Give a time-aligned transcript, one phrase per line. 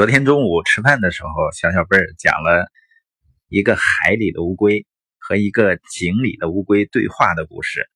[0.00, 2.72] 昨天中午吃饭的时候，小小贝儿讲了
[3.48, 4.86] 一个海里的乌龟
[5.18, 7.86] 和一个井里的乌龟对话的故事。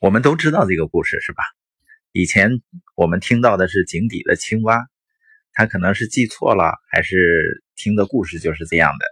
[0.00, 1.44] 我们都知道这个故事是吧？
[2.10, 2.60] 以前
[2.96, 4.84] 我们听到的是井底的青蛙，
[5.52, 9.06] 他可能是记错了，还是听的故事就是这样的。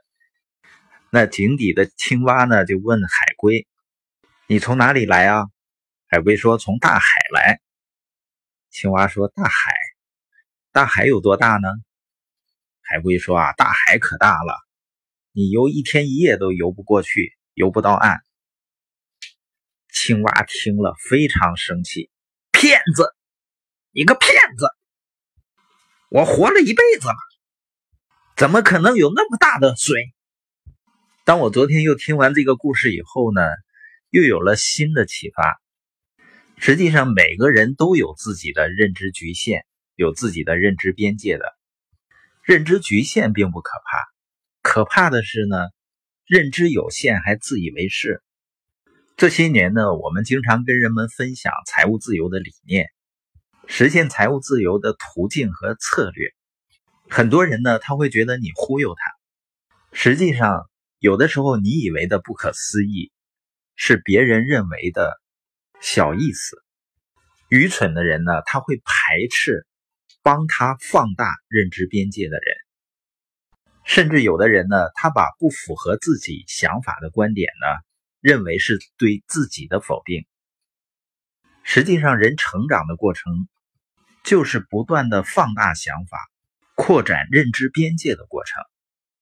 [1.10, 3.68] 那井底的青蛙呢，就问海龟
[4.48, 5.44] ：“你从哪里来啊？”
[6.10, 7.60] 海龟说：“从大海来。”
[8.68, 9.72] 青蛙说：“大海。”
[10.72, 11.68] 大海有多大呢？
[12.80, 14.54] 海龟说：“啊，大海可大了，
[15.30, 18.22] 你游一天一夜都游不过去，游不到岸。”
[19.92, 22.10] 青蛙听了非常生气
[22.52, 23.14] ：“骗子，
[23.90, 24.66] 你个骗子！
[26.08, 27.16] 我活了一辈子了，
[28.38, 30.14] 怎么可能有那么大的水？”
[31.26, 33.42] 当我昨天又听完这个故事以后呢，
[34.08, 35.60] 又有了新的启发。
[36.56, 39.66] 实际上，每个人都有自己的认知局限。
[40.02, 41.56] 有自己的认知边界的
[42.44, 43.98] 认知局限并不可怕，
[44.60, 45.56] 可怕的是呢，
[46.26, 48.20] 认知有限还自以为是。
[49.16, 52.88] 这些年呢，我们经常跟人们分享财务自由的理念，
[53.68, 56.30] 实现财务自由的途径和策略。
[57.08, 59.02] 很多人呢，他会觉得你忽悠他。
[59.92, 60.68] 实际上，
[60.98, 63.12] 有的时候你以为的不可思议，
[63.76, 65.12] 是别人认为的
[65.80, 66.56] 小意思。
[67.48, 69.64] 愚蠢的人呢，他会排斥。
[70.22, 72.56] 帮他放大认知边界的人，
[73.84, 77.66] 甚至有的人呢，他把不符合自己想法的观点呢，
[78.20, 80.26] 认为是对自己的否定。
[81.64, 83.48] 实际上，人成长的过程
[84.24, 86.18] 就是不断的放大想法、
[86.74, 88.62] 扩展认知边界的过程。